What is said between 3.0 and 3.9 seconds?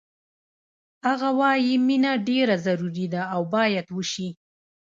ده او باید